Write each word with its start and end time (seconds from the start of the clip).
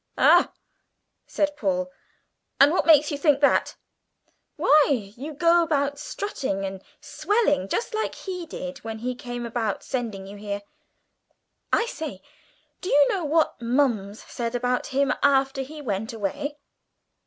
"Ah," 0.17 0.51
said 1.27 1.55
Paul, 1.55 1.91
"and 2.59 2.71
what 2.71 2.87
makes 2.87 3.11
you 3.11 3.19
think 3.19 3.39
that?" 3.41 3.75
"Why, 4.55 5.13
you 5.15 5.31
go 5.31 5.61
about 5.61 5.99
strutting 5.99 6.65
and 6.65 6.81
swelling 6.99 7.67
just 7.67 7.93
like 7.93 8.15
he 8.15 8.47
did 8.47 8.79
when 8.79 8.97
he 8.97 9.13
came 9.13 9.45
about 9.45 9.83
sending 9.83 10.25
you 10.25 10.37
here. 10.37 10.63
I 11.71 11.85
say, 11.85 12.23
do 12.81 12.89
you 12.89 13.07
know 13.09 13.23
what 13.25 13.61
Mums 13.61 14.23
said 14.23 14.55
about 14.55 14.87
him 14.87 15.13
after 15.21 15.61
he 15.61 15.83
went 15.83 16.13
away?" 16.13 16.57